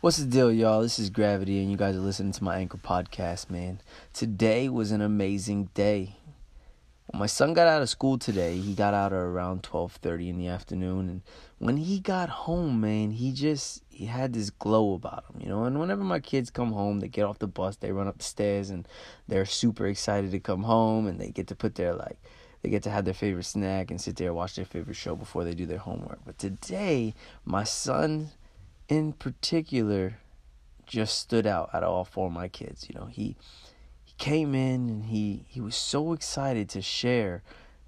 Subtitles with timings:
[0.00, 0.80] What's the deal, y'all?
[0.80, 3.82] This is Gravity, and you guys are listening to my Anchor podcast, man.
[4.14, 6.16] Today was an amazing day.
[7.08, 10.48] When my son got out of school today, he got out around 12:30 in the
[10.48, 11.20] afternoon, and
[11.58, 15.64] when he got home, man, he just he had this glow about him, you know.
[15.64, 18.24] And whenever my kids come home, they get off the bus, they run up the
[18.24, 18.88] stairs, and
[19.28, 22.16] they're super excited to come home, and they get to put their like
[22.62, 25.14] they get to have their favorite snack and sit there and watch their favorite show
[25.14, 26.20] before they do their homework.
[26.24, 27.12] But today,
[27.44, 28.30] my son
[28.90, 30.18] in particular
[30.84, 32.88] just stood out out of all four of my kids.
[32.90, 33.36] You know, he
[34.04, 37.42] he came in and he he was so excited to share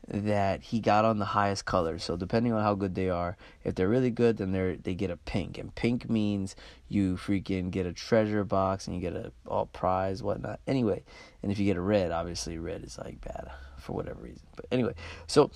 [0.08, 1.98] that he got on the highest color.
[1.98, 5.10] So depending on how good they are, if they're really good, then they they get
[5.10, 6.54] a pink, and pink means
[6.88, 10.60] you freaking get a treasure box and you get a all prize whatnot.
[10.68, 11.02] Anyway,
[11.42, 14.46] and if you get a red, obviously red is like bad for whatever reason.
[14.54, 14.94] But anyway,
[15.26, 15.50] so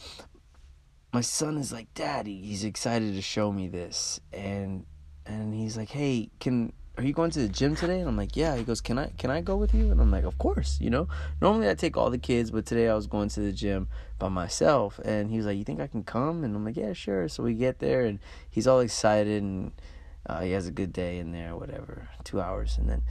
[1.12, 4.84] my son is like, Daddy, he's excited to show me this, and
[5.26, 8.36] and he's like, "Hey, can are you going to the gym today?" And I'm like,
[8.36, 10.78] "Yeah." He goes, "Can I can I go with you?" And I'm like, "Of course."
[10.80, 11.08] You know,
[11.40, 14.28] normally I take all the kids, but today I was going to the gym by
[14.28, 17.28] myself, and he was like, "You think I can come?" And I'm like, "Yeah, sure."
[17.28, 18.18] So we get there, and
[18.50, 19.72] he's all excited, and
[20.26, 22.08] uh, he has a good day in there, whatever.
[22.24, 23.02] Two hours, and then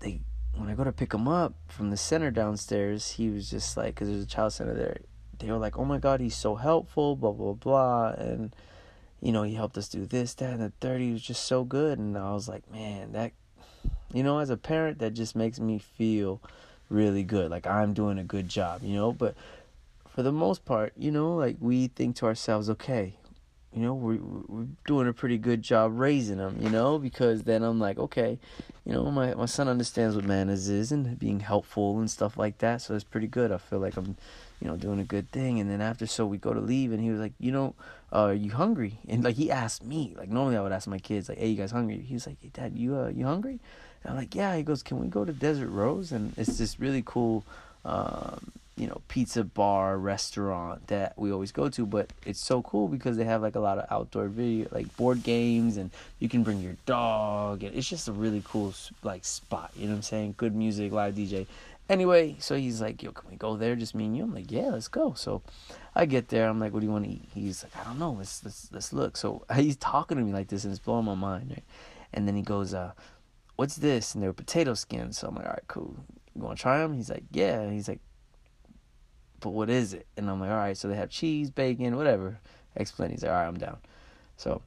[0.00, 0.20] they
[0.56, 3.94] when I go to pick him up from the center downstairs, he was just like,
[3.94, 4.98] because there's a child center there.
[5.38, 8.54] They were like, "Oh my God, he's so helpful," blah blah blah, and
[9.20, 11.98] you know, he helped us do this, that, and the 30 was just so good.
[11.98, 13.32] And I was like, man, that,
[14.12, 16.40] you know, as a parent, that just makes me feel
[16.88, 17.50] really good.
[17.50, 19.12] Like I'm doing a good job, you know.
[19.12, 19.34] But
[20.08, 23.14] for the most part, you know, like we think to ourselves, okay,
[23.72, 27.62] you know, we're, we're doing a pretty good job raising them, you know, because then
[27.62, 28.38] I'm like, okay,
[28.84, 32.58] you know, my, my son understands what manners is and being helpful and stuff like
[32.58, 32.80] that.
[32.80, 33.52] So it's pretty good.
[33.52, 34.16] I feel like I'm
[34.60, 35.60] you know, doing a good thing.
[35.60, 37.74] And then after, so we go to leave, and he was like, you know,
[38.12, 38.98] uh, are you hungry?
[39.08, 41.56] And like he asked me, like normally I would ask my kids, like, hey, you
[41.56, 41.98] guys hungry?
[41.98, 43.60] He was like, hey, Dad, you uh, you hungry?
[44.02, 44.56] And I'm like, yeah.
[44.56, 46.12] He goes, can we go to Desert Rose?
[46.12, 47.44] And it's this really cool,
[47.84, 51.86] um, you know, pizza bar restaurant that we always go to.
[51.86, 55.22] But it's so cool because they have like a lot of outdoor video, like board
[55.22, 59.72] games, and you can bring your dog, and it's just a really cool like spot.
[59.76, 60.34] You know what I'm saying?
[60.36, 61.46] Good music, live DJ.
[61.88, 64.24] Anyway, so he's like, yo, can we go there, just me and you?
[64.24, 65.14] I'm like, yeah, let's go.
[65.14, 65.42] So
[65.94, 66.46] I get there.
[66.46, 67.28] I'm like, what do you want to eat?
[67.34, 68.12] He's like, I don't know.
[68.12, 69.16] Let's let's let's look.
[69.16, 71.50] So he's talking to me like this, and it's blowing my mind.
[71.50, 71.64] Right?
[72.12, 72.92] And then he goes, uh,
[73.56, 74.14] what's this?
[74.14, 75.18] And they're potato skins.
[75.18, 75.96] So I'm like, all right, cool.
[76.34, 76.94] You want to try them?
[76.94, 77.60] He's like, yeah.
[77.60, 78.00] And he's like,
[79.40, 80.06] but what is it?
[80.16, 80.76] And I'm like, all right.
[80.76, 82.38] So they have cheese, bacon, whatever.
[82.76, 83.10] Explain.
[83.10, 83.78] He's like, all right, I'm down.
[84.36, 84.62] So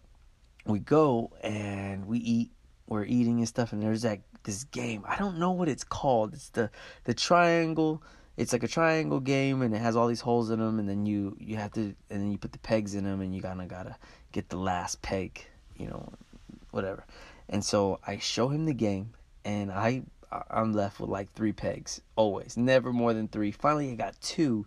[0.65, 2.51] we go and we eat.
[2.91, 5.05] We're eating and stuff, and there's that this game.
[5.07, 6.33] I don't know what it's called.
[6.33, 6.69] It's the
[7.05, 8.03] the triangle.
[8.35, 11.05] It's like a triangle game, and it has all these holes in them, and then
[11.05, 13.61] you you have to, and then you put the pegs in them, and you kind
[13.61, 13.95] of gotta
[14.33, 15.41] get the last peg,
[15.77, 16.11] you know,
[16.71, 17.05] whatever.
[17.47, 19.13] And so I show him the game,
[19.45, 20.01] and I
[20.49, 23.51] I'm left with like three pegs always, never more than three.
[23.51, 24.65] Finally, I got two,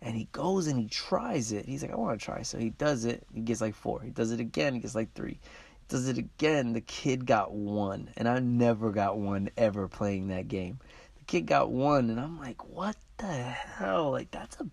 [0.00, 1.66] and he goes and he tries it.
[1.66, 3.26] He's like, I want to try, so he does it.
[3.34, 4.00] He gets like four.
[4.00, 4.72] He does it again.
[4.72, 5.40] He gets like three
[5.88, 6.72] does it again.
[6.72, 10.78] The kid got one, and I never got one ever playing that game.
[11.18, 14.10] The kid got one, and I'm like, what the hell?
[14.10, 14.66] Like that's a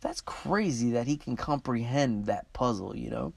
[0.00, 3.32] that's crazy that he can comprehend that puzzle, you know.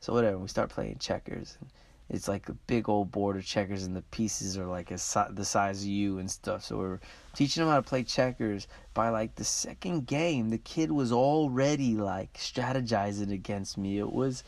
[0.00, 1.56] So whatever, we start playing checkers.
[1.60, 1.70] And
[2.08, 4.98] it's like a big old board of checkers, and the pieces are like a,
[5.30, 6.64] the size of you and stuff.
[6.64, 7.00] So we're
[7.34, 8.66] teaching him how to play checkers.
[8.94, 13.98] By like the second game, the kid was already like strategizing against me.
[13.98, 14.42] It was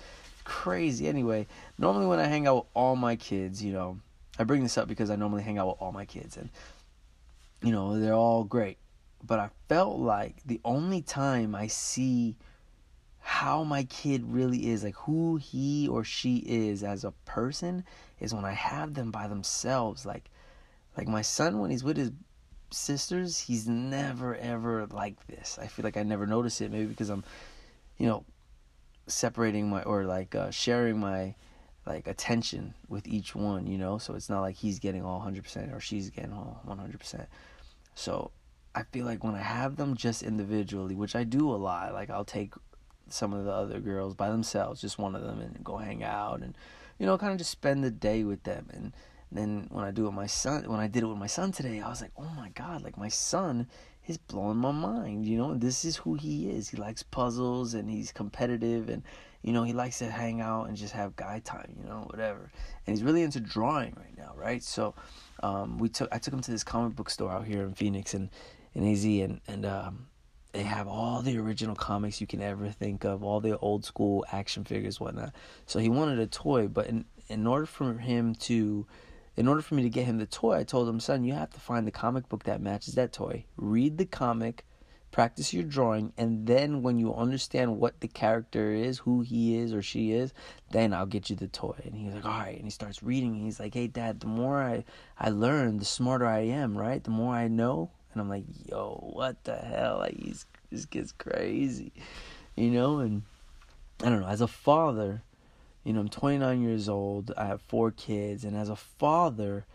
[0.45, 1.09] crazy.
[1.09, 1.47] Anyway,
[1.79, 3.99] normally when I hang out with all my kids, you know,
[4.39, 6.49] I bring this up because I normally hang out with all my kids and
[7.63, 8.79] you know, they're all great.
[9.25, 12.37] But I felt like the only time I see
[13.21, 17.85] how my kid really is, like who he or she is as a person,
[18.19, 20.05] is when I have them by themselves.
[20.05, 20.29] Like,
[20.97, 22.11] like my son when he's with his
[22.71, 25.59] sisters, he's never ever like this.
[25.63, 26.73] I feel like I never notice it.
[26.73, 27.23] Maybe because I'm,
[27.99, 28.25] you know,
[29.13, 31.35] separating my or like uh, sharing my
[31.87, 33.99] like attention with each one, you know.
[33.99, 37.27] So it's not like he's getting all 100% or she's getting all 100%.
[37.95, 38.31] So
[38.75, 42.11] I feel like when I have them just individually, which I do a lot, like
[42.11, 42.55] I'll take
[43.09, 46.41] some of the other girls by themselves, just one of them, and go hang out
[46.41, 46.57] and
[46.99, 48.69] you know, kind of just spend the day with them.
[48.73, 48.93] And
[49.33, 51.51] then when I do it with my son, when I did it with my son
[51.51, 53.67] today, I was like, oh my god, like my son
[54.07, 55.27] is blowing my mind.
[55.27, 56.69] You know, this is who he is.
[56.69, 59.03] He likes puzzles and he's competitive and
[59.43, 62.49] you know, he likes to hang out and just have guy time, you know, whatever.
[62.87, 64.63] And he's really into drawing right now, right?
[64.63, 64.95] So,
[65.43, 68.15] um, we took I took him to this comic book store out here in Phoenix
[68.15, 68.31] and
[68.75, 70.07] in AZ and and um,
[70.53, 74.25] they have all the original comics you can ever think of, all the old school
[74.31, 75.33] action figures, whatnot.
[75.67, 78.87] So he wanted a toy, but in in order for him to
[79.37, 81.51] in order for me to get him the toy, I told him, son, you have
[81.51, 83.45] to find the comic book that matches that toy.
[83.57, 84.65] Read the comic,
[85.11, 89.73] practice your drawing, and then when you understand what the character is, who he is
[89.73, 90.35] or she is,
[90.71, 91.77] then I'll get you the toy.
[91.85, 92.57] And he's like, all right.
[92.57, 93.35] And he starts reading.
[93.37, 94.85] He's like, hey, dad, the more I,
[95.19, 97.03] I learn, the smarter I am, right?
[97.03, 97.91] The more I know.
[98.13, 99.99] And I'm like, yo, what the hell?
[99.99, 101.93] Like, he's, this kid's crazy,
[102.55, 102.99] you know?
[102.99, 103.23] And
[104.03, 105.23] I don't know, as a father,
[105.85, 107.33] you know, I'm 29 years old.
[107.37, 109.67] I have four kids, and as a father,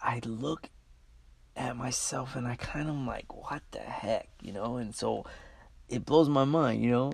[0.00, 0.68] I look
[1.56, 4.76] at myself and I kind of like, what the heck, you know?
[4.76, 5.24] And so
[5.88, 7.12] it blows my mind, you know,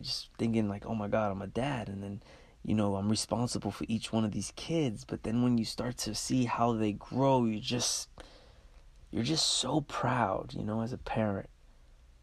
[0.00, 2.22] just thinking like, oh my God, I'm a dad, and then
[2.64, 5.04] you know, I'm responsible for each one of these kids.
[5.04, 8.08] But then when you start to see how they grow, you just
[9.10, 11.48] you're just so proud, you know, as a parent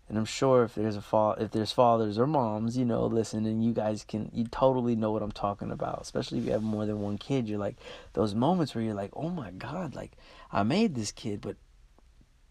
[0.07, 3.45] and I'm sure if there's a fa- if there's fathers or moms, you know, listen,
[3.45, 6.01] and you guys can you totally know what I'm talking about.
[6.01, 7.77] Especially if you have more than one kid, you're like
[8.13, 10.11] those moments where you're like, oh my god, like
[10.51, 11.55] I made this kid, but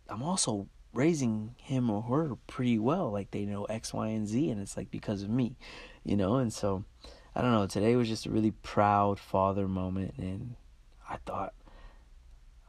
[0.08, 3.10] I'm also raising him or her pretty well.
[3.10, 5.56] Like they know X, Y, and Z, and it's like because of me,
[6.04, 6.36] you know.
[6.36, 6.84] And so
[7.36, 7.66] I don't know.
[7.68, 10.56] Today was just a really proud father moment, and
[11.08, 11.54] I thought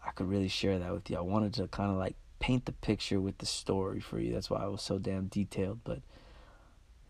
[0.06, 1.18] I could really share that with you.
[1.18, 4.32] I wanted to kind of like paint the picture with the story for you.
[4.32, 5.80] That's why I was so damn detailed.
[5.84, 6.02] But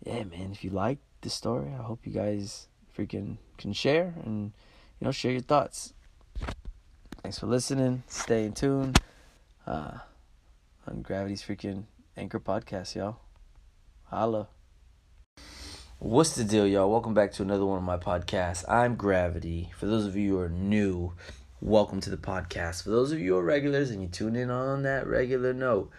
[0.01, 4.53] yeah, man, if you like the story, I hope you guys freaking can share and
[4.97, 5.91] you know share your thoughts.
[7.21, 8.03] Thanks for listening.
[8.07, 8.93] Stay in tune
[9.67, 9.97] uh,
[10.87, 11.83] on Gravity's freaking
[12.15, 13.17] Anchor podcast, y'all.
[14.05, 14.47] Holla.
[15.99, 16.89] What's the deal, y'all?
[16.89, 18.63] Welcome back to another one of my podcasts.
[18.69, 19.73] I'm Gravity.
[19.75, 21.11] For those of you who are new,
[21.65, 22.83] welcome to the podcast.
[22.83, 25.89] For those of you who are regulars and you tune in on that regular note,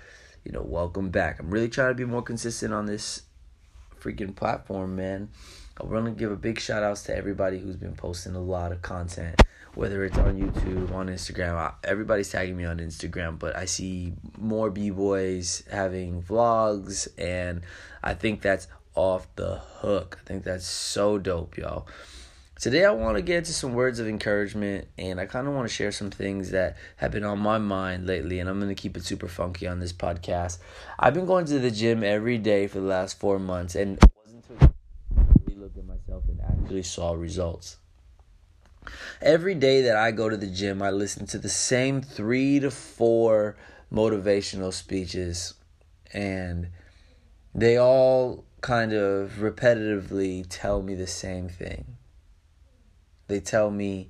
[0.44, 1.40] you know, welcome back.
[1.40, 3.22] I'm really trying to be more consistent on this
[4.00, 5.28] freaking platform, man.
[5.76, 8.70] I want to give a big shout outs to everybody who's been posting a lot
[8.70, 9.42] of content,
[9.74, 11.74] whether it's on YouTube, on Instagram.
[11.82, 17.62] Everybody's tagging me on Instagram, but I see more b boys having vlogs, and
[18.04, 20.20] I think that's off the hook.
[20.22, 21.88] I think that's so dope, y'all.
[22.58, 25.68] Today, I want to get into some words of encouragement, and I kind of want
[25.68, 28.80] to share some things that have been on my mind lately, and I'm going to
[28.80, 30.56] keep it super funky on this podcast.
[30.98, 34.10] I've been going to the gym every day for the last four months, and it
[34.24, 34.74] wasn't until
[35.20, 37.76] I looked at myself and actually saw results.
[39.20, 42.70] Every day that I go to the gym, I listen to the same three to
[42.70, 43.58] four
[43.92, 45.52] motivational speeches,
[46.14, 46.68] and
[47.54, 51.95] they all kind of repetitively tell me the same thing
[53.28, 54.08] they tell me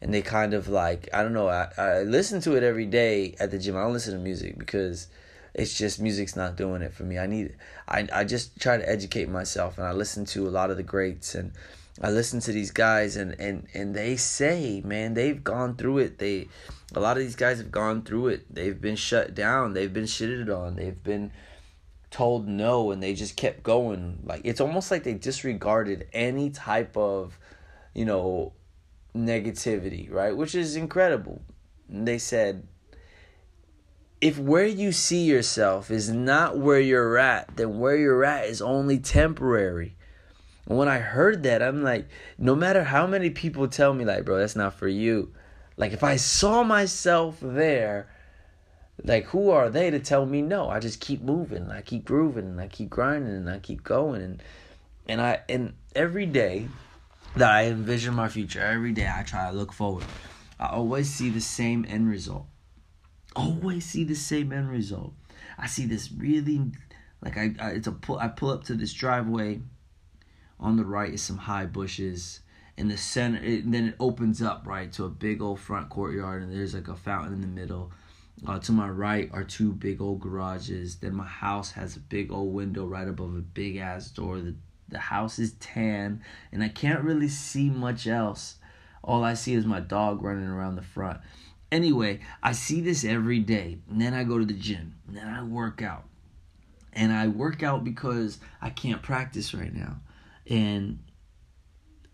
[0.00, 3.34] and they kind of like I don't know I, I listen to it every day
[3.40, 3.76] at the gym.
[3.76, 5.08] I don't listen to music because
[5.54, 7.18] it's just music's not doing it for me.
[7.18, 7.56] I need
[7.86, 10.82] I I just try to educate myself and I listen to a lot of the
[10.82, 11.52] greats and
[12.00, 16.18] I listen to these guys and and and they say, man, they've gone through it.
[16.18, 16.48] They
[16.94, 18.54] a lot of these guys have gone through it.
[18.54, 19.74] They've been shut down.
[19.74, 20.76] They've been shitted on.
[20.76, 21.32] They've been
[22.10, 24.20] told no and they just kept going.
[24.24, 27.38] Like it's almost like they disregarded any type of
[27.98, 28.52] you know,
[29.12, 30.36] negativity, right?
[30.36, 31.42] Which is incredible.
[31.88, 32.64] And they said,
[34.20, 38.62] if where you see yourself is not where you're at, then where you're at is
[38.62, 39.96] only temporary.
[40.66, 42.06] And when I heard that, I'm like,
[42.38, 45.34] no matter how many people tell me, like, bro, that's not for you.
[45.76, 48.08] Like, if I saw myself there,
[49.02, 50.68] like, who are they to tell me no?
[50.70, 54.22] I just keep moving, I keep grooving, and I keep grinding, and I keep going,
[54.22, 54.42] and
[55.08, 56.68] and I and every day
[57.36, 58.60] that I envision my future.
[58.60, 60.04] Every day I try to look forward.
[60.58, 62.46] I always see the same end result.
[63.36, 65.12] Always see the same end result.
[65.56, 66.72] I see this really
[67.22, 69.60] like I, I it's a pull I pull up to this driveway.
[70.60, 72.40] On the right is some high bushes.
[72.76, 76.42] In the center, it, then it opens up right to a big old front courtyard,
[76.42, 77.92] and there's like a fountain in the middle.
[78.46, 80.96] Uh, to my right are two big old garages.
[80.96, 84.38] Then my house has a big old window right above a big ass door.
[84.38, 84.54] The
[84.88, 88.56] the house is tan, and I can't really see much else.
[89.02, 91.20] All I see is my dog running around the front.
[91.70, 93.78] Anyway, I see this every day.
[93.90, 94.96] And then I go to the gym.
[95.06, 96.04] And then I work out.
[96.92, 100.00] And I work out because I can't practice right now.
[100.48, 101.00] And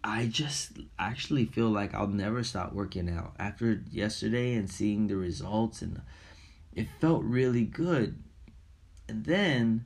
[0.03, 3.35] I just actually feel like I'll never stop working out.
[3.39, 6.01] After yesterday and seeing the results and
[6.75, 8.23] it felt really good.
[9.09, 9.85] And then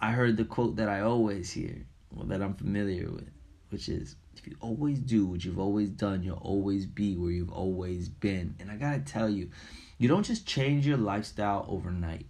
[0.00, 1.86] I heard the quote that I always hear
[2.24, 3.30] that I'm familiar with,
[3.70, 7.52] which is if you always do what you've always done, you'll always be where you've
[7.52, 8.54] always been.
[8.60, 9.50] And I gotta tell you,
[9.98, 12.26] you don't just change your lifestyle overnight.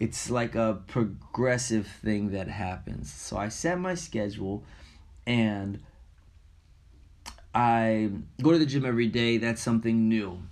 [0.00, 3.12] It's like a progressive thing that happens.
[3.12, 4.64] So I set my schedule
[5.26, 5.80] and
[7.54, 8.10] I
[8.42, 9.36] go to the gym every day.
[9.36, 10.42] That's something new.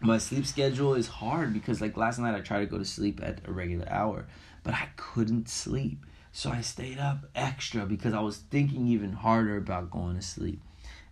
[0.00, 3.20] My sleep schedule is hard because like last night I tried to go to sleep
[3.22, 4.26] at a regular hour,
[4.62, 6.04] but I couldn't sleep.
[6.36, 10.60] So I stayed up extra because I was thinking even harder about going to sleep.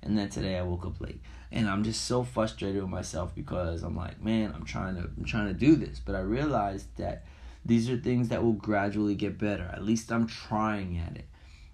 [0.02, 1.20] And then today I woke up late.
[1.52, 5.24] And I'm just so frustrated with myself because I'm like, man, I'm trying to I'm
[5.24, 7.24] trying to do this, but I realized that
[7.64, 9.70] these are things that will gradually get better.
[9.72, 11.28] At least I'm trying at it.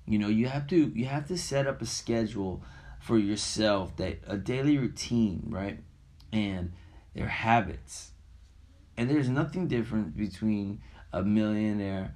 [0.05, 2.62] You know, you have to you have to set up a schedule
[3.00, 5.78] for yourself that a daily routine, right?
[6.35, 6.73] And
[7.14, 8.11] their habits.
[8.99, 10.83] And there's nothing different between
[11.14, 12.14] a millionaire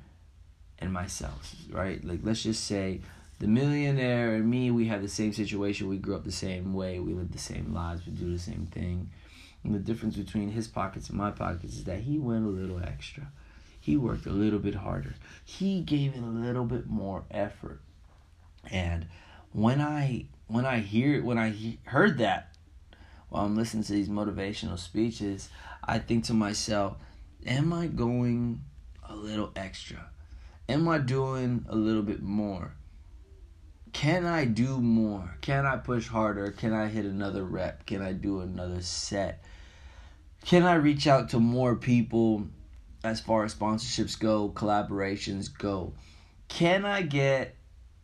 [0.82, 2.04] and myself, right?
[2.04, 3.00] Like let's just say
[3.38, 5.88] the millionaire and me, we have the same situation.
[5.88, 6.98] We grew up the same way.
[7.00, 8.06] We live the same lives.
[8.06, 9.10] We do the same thing.
[9.64, 12.80] And the difference between his pockets and my pockets is that he went a little
[12.82, 13.28] extra.
[13.80, 15.14] He worked a little bit harder.
[15.44, 17.80] He gave it a little bit more effort.
[18.70, 19.06] And
[19.52, 22.54] when I when I hear when I he- heard that
[23.28, 25.48] while I'm listening to these motivational speeches,
[25.82, 26.96] I think to myself,
[27.46, 28.62] am I going
[29.08, 30.10] a little extra?
[30.72, 32.72] Am I doing a little bit more?
[33.92, 35.36] Can I do more?
[35.42, 36.50] Can I push harder?
[36.50, 37.84] Can I hit another rep?
[37.84, 39.44] Can I do another set?
[40.46, 42.46] Can I reach out to more people
[43.04, 45.92] as far as sponsorships go, collaborations go?
[46.48, 47.54] Can I get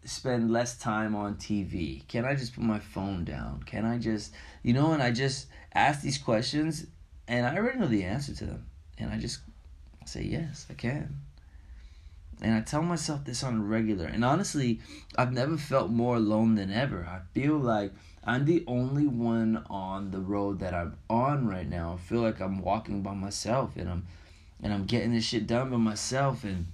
[0.05, 2.07] spend less time on TV?
[2.07, 3.63] Can I just put my phone down?
[3.63, 6.85] Can I just, you know, and I just ask these questions
[7.27, 8.67] and I already know the answer to them.
[8.99, 9.41] And I just
[10.05, 11.17] say, yes, I can.
[12.41, 14.07] And I tell myself this on a regular.
[14.07, 14.81] And honestly,
[15.17, 17.05] I've never felt more alone than ever.
[17.05, 17.93] I feel like
[18.25, 21.95] I'm the only one on the road that I'm on right now.
[21.95, 24.07] I feel like I'm walking by myself and I'm
[24.63, 26.67] and I'm getting this shit done by myself and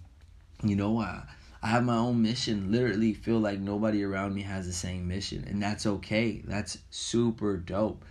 [0.63, 1.23] you know, I
[1.63, 2.71] I have my own mission.
[2.71, 5.47] Literally feel like nobody around me has the same mission.
[5.49, 6.43] And that's okay.
[6.45, 8.05] That's super dope.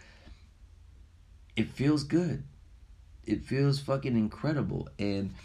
[1.55, 2.43] It feels good.
[3.25, 4.89] It feels fucking incredible.
[4.97, 5.35] And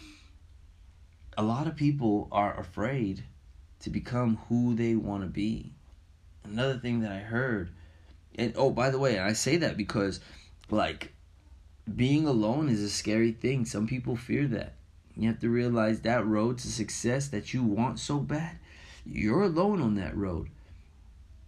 [1.39, 3.23] a lot of people are afraid
[3.79, 5.71] to become who they want to be.
[6.43, 7.69] Another thing that I heard,
[8.35, 10.19] and oh, by the way, I say that because,
[10.69, 11.13] like,
[11.95, 13.63] being alone is a scary thing.
[13.63, 14.73] Some people fear that.
[15.15, 18.57] You have to realize that road to success that you want so bad,
[19.05, 20.49] you're alone on that road.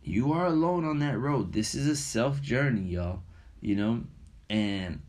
[0.05, 1.51] You are alone on that road.
[1.51, 3.24] This is a self journey, y'all.
[3.60, 4.03] You know?
[4.50, 5.01] And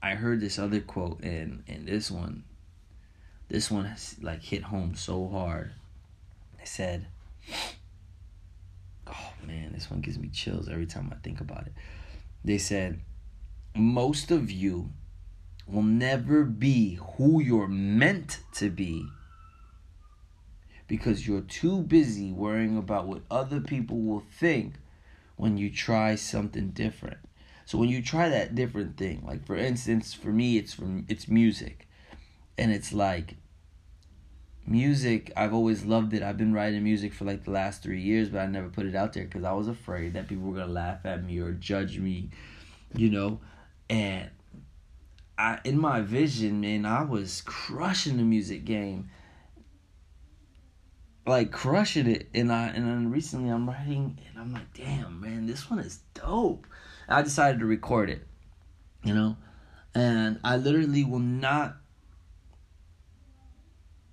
[0.00, 2.44] I heard this other quote, and, and this one
[3.54, 5.70] this one has like hit home so hard.
[6.58, 7.06] They said,
[9.06, 11.72] "Oh man, this one gives me chills every time I think about it."
[12.44, 13.00] They said,
[13.76, 14.90] "Most of you
[15.68, 19.06] will never be who you're meant to be."
[20.88, 24.74] Because you're too busy worrying about what other people will think
[25.36, 27.18] when you try something different.
[27.66, 31.28] So when you try that different thing, like for instance, for me it's from it's
[31.28, 31.86] music
[32.58, 33.36] and it's like
[34.66, 36.22] music i've always loved it.
[36.22, 38.94] I've been writing music for like the last three years but i never put it
[38.94, 41.98] out there because i was afraid that people were gonna laugh at me or judge
[41.98, 42.30] me
[42.96, 43.40] you know?
[43.90, 44.30] And
[45.36, 49.10] i in my vision man i was crushing the music game.
[51.26, 52.28] Like crushing it.
[52.34, 56.00] And i and then recently i'm writing and i'm like damn man this one is
[56.14, 56.66] dope.
[57.08, 58.26] I decided to record it
[59.02, 59.36] you know?
[59.94, 61.76] And i literally will not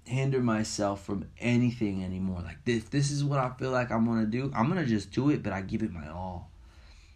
[0.05, 2.41] hinder myself from anything anymore.
[2.41, 4.51] Like this, this is what I feel like I'm gonna do.
[4.55, 6.51] I'm gonna just do it, but I give it my all.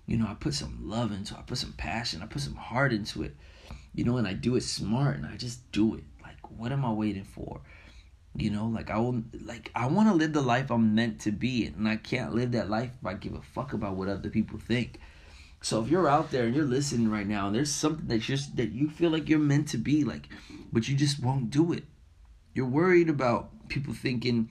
[0.05, 1.39] You know, I put some love into it.
[1.39, 2.21] I put some passion.
[2.21, 3.35] I put some heart into it.
[3.93, 6.03] You know, and I do it smart and I just do it.
[6.21, 7.61] Like, what am I waiting for?
[8.37, 11.31] You know, like I will, like I want to live the life I'm meant to
[11.31, 14.29] be, and I can't live that life if I give a fuck about what other
[14.29, 14.99] people think.
[15.61, 18.57] So if you're out there and you're listening right now, and there's something that just
[18.57, 20.27] that you feel like you're meant to be, like,
[20.73, 21.85] but you just won't do it
[22.55, 24.49] you're worried about people thinking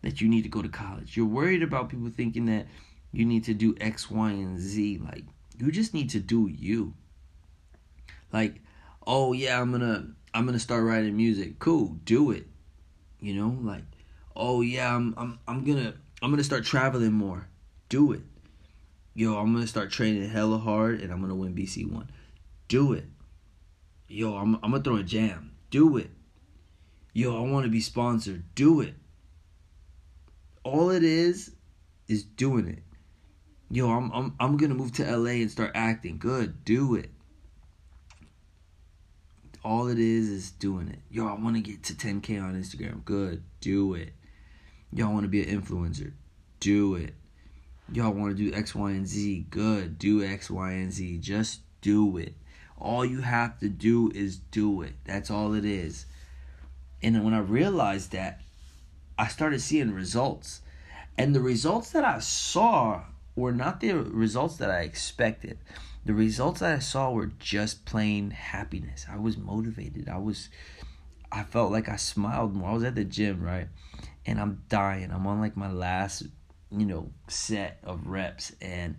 [0.00, 1.16] that you need to go to college.
[1.16, 2.66] You're worried about people thinking that
[3.12, 5.00] you need to do X, Y, and Z.
[5.04, 5.24] Like,
[5.58, 6.94] you just need to do you.
[8.32, 8.62] Like,
[9.06, 11.58] oh yeah, I'm gonna I'm gonna start writing music.
[11.58, 12.46] Cool, do it.
[13.20, 13.84] You know, like,
[14.34, 17.48] oh yeah, I'm I'm I'm gonna I'm gonna start traveling more.
[17.88, 18.22] Do it.
[19.14, 22.08] Yo, I'm gonna start training hella hard and I'm gonna win BC one.
[22.68, 23.04] Do it.
[24.08, 25.52] Yo, I'm I'm gonna throw a jam.
[25.70, 26.10] Do it
[27.12, 28.44] yo, I want to be sponsored.
[28.54, 28.94] Do it.
[30.64, 31.52] All it is
[32.08, 32.82] is doing it.
[33.70, 36.18] Yo, I'm I'm I'm gonna move to LA and start acting.
[36.18, 37.10] Good, do it.
[39.64, 40.98] All it is is doing it.
[41.10, 43.04] Yo, I want to get to 10k on Instagram.
[43.04, 44.12] Good, do it.
[44.92, 46.12] Yo, I want to be an influencer.
[46.60, 47.14] Do it.
[47.90, 49.46] y'all want to do X, Y, and Z.
[49.50, 49.98] Good.
[49.98, 51.18] Do X, Y, and Z.
[51.18, 52.34] Just do it.
[52.78, 54.94] All you have to do is do it.
[55.04, 56.06] That's all it is.
[57.02, 58.40] And when I realized that,
[59.18, 60.60] I started seeing results.
[61.18, 63.02] And the results that I saw
[63.36, 65.58] were not the results that I expected.
[66.04, 69.06] The results that I saw were just plain happiness.
[69.10, 70.08] I was motivated.
[70.08, 70.48] I was
[71.30, 72.70] I felt like I smiled more.
[72.70, 73.68] I was at the gym, right?
[74.26, 75.10] And I'm dying.
[75.10, 76.24] I'm on like my last,
[76.70, 78.96] you know, set of reps and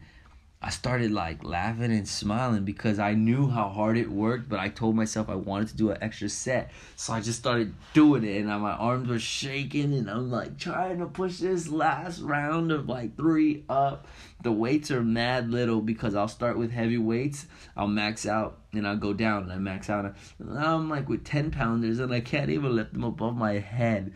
[0.65, 4.69] I started like laughing and smiling because I knew how hard it worked, but I
[4.69, 6.71] told myself I wanted to do an extra set.
[6.95, 10.99] So I just started doing it and my arms were shaking and I'm like trying
[10.99, 14.07] to push this last round of like three up.
[14.41, 18.87] The weights are mad little because I'll start with heavy weights, I'll max out and
[18.87, 20.15] I'll go down and I max out.
[20.39, 24.13] And I'm like with 10 pounders and I can't even lift them above my head.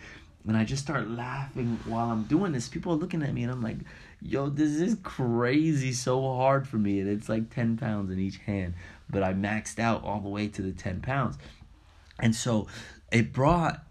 [0.48, 2.70] And I just start laughing while I'm doing this.
[2.70, 3.80] People are looking at me and I'm like,
[4.22, 7.00] yo, this is crazy so hard for me.
[7.00, 8.74] And it's like 10 pounds in each hand.
[9.10, 11.38] But I maxed out all the way to the 10 pounds.
[12.20, 12.68] And so
[13.12, 13.84] it brought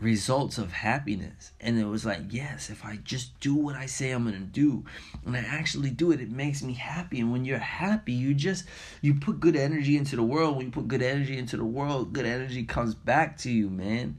[0.00, 1.52] results of happiness.
[1.60, 4.40] And it was like, yes, if I just do what I say I'm going to
[4.40, 4.84] do
[5.24, 7.20] and I actually do it, it makes me happy.
[7.20, 8.64] And when you're happy, you just
[9.00, 10.56] you put good energy into the world.
[10.56, 14.18] When you put good energy into the world, good energy comes back to you, man.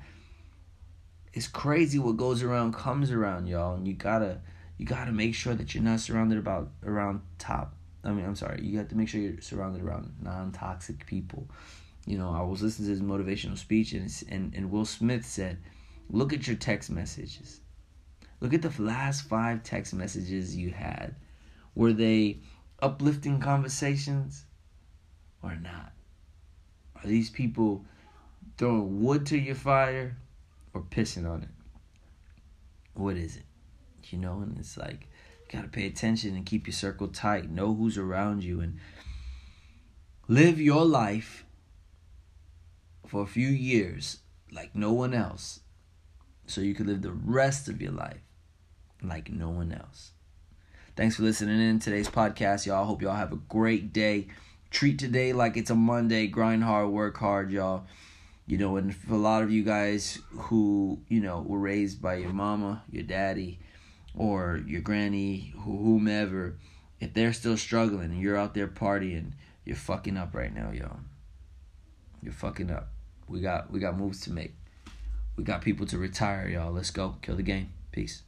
[1.33, 4.39] It's crazy what goes around comes around, y'all, and you got to
[4.77, 7.75] you got to make sure that you're not surrounded about around top.
[8.03, 8.61] I mean, I'm sorry.
[8.63, 11.49] You have to make sure you're surrounded around non-toxic people.
[12.05, 15.57] You know, I was listening to his motivational speech, and and and Will Smith said,
[16.09, 17.61] "Look at your text messages.
[18.41, 21.15] Look at the last five text messages you had.
[21.73, 22.41] Were they
[22.79, 24.45] uplifting conversations
[25.41, 25.93] or not?
[26.95, 27.85] Are these people
[28.57, 30.17] throwing wood to your fire
[30.73, 31.49] or pissing on it?
[32.93, 33.44] What is it?"
[34.11, 35.07] You know, and it's like
[35.47, 37.49] you gotta pay attention and keep your circle tight.
[37.49, 38.79] Know who's around you and
[40.27, 41.45] live your life
[43.05, 44.19] for a few years
[44.51, 45.59] like no one else
[46.47, 48.21] so you can live the rest of your life
[49.03, 50.11] like no one else.
[50.95, 52.85] Thanks for listening in today's podcast, y'all.
[52.85, 54.27] Hope y'all have a great day.
[54.71, 56.27] Treat today like it's a Monday.
[56.27, 57.85] Grind hard, work hard, y'all.
[58.47, 62.15] You know, and for a lot of you guys who, you know, were raised by
[62.15, 63.59] your mama, your daddy,
[64.15, 66.57] or your granny, whomever,
[66.99, 69.31] if they're still struggling and you're out there partying,
[69.65, 70.99] you're fucking up right now, y'all.
[72.21, 72.89] You're fucking up.
[73.27, 74.55] We got we got moves to make.
[75.35, 76.71] We got people to retire, y'all.
[76.71, 77.17] Let's go.
[77.21, 77.73] Kill the game.
[77.91, 78.23] Peace.